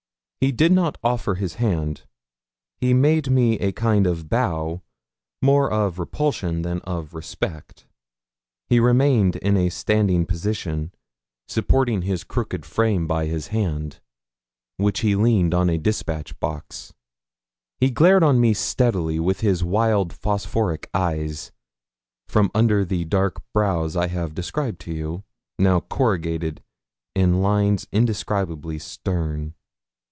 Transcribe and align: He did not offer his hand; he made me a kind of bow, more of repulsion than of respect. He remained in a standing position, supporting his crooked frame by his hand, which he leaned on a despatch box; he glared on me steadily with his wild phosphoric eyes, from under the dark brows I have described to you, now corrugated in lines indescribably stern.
He 0.43 0.51
did 0.51 0.71
not 0.71 0.97
offer 1.03 1.35
his 1.35 1.53
hand; 1.61 2.01
he 2.79 2.95
made 2.95 3.29
me 3.29 3.59
a 3.59 3.71
kind 3.71 4.07
of 4.07 4.27
bow, 4.27 4.81
more 5.39 5.69
of 5.71 5.99
repulsion 5.99 6.63
than 6.63 6.79
of 6.79 7.13
respect. 7.13 7.85
He 8.67 8.79
remained 8.79 9.35
in 9.35 9.55
a 9.55 9.69
standing 9.69 10.25
position, 10.25 10.95
supporting 11.47 12.01
his 12.01 12.23
crooked 12.23 12.65
frame 12.65 13.05
by 13.05 13.27
his 13.27 13.49
hand, 13.49 13.99
which 14.77 15.01
he 15.01 15.15
leaned 15.15 15.53
on 15.53 15.69
a 15.69 15.77
despatch 15.77 16.39
box; 16.39 16.91
he 17.79 17.91
glared 17.91 18.23
on 18.23 18.41
me 18.41 18.55
steadily 18.55 19.19
with 19.19 19.41
his 19.41 19.63
wild 19.63 20.11
phosphoric 20.11 20.89
eyes, 20.91 21.51
from 22.27 22.49
under 22.55 22.83
the 22.83 23.05
dark 23.05 23.43
brows 23.53 23.95
I 23.95 24.07
have 24.07 24.33
described 24.33 24.81
to 24.81 24.91
you, 24.91 25.23
now 25.59 25.81
corrugated 25.81 26.63
in 27.13 27.43
lines 27.43 27.85
indescribably 27.91 28.79
stern. 28.79 29.53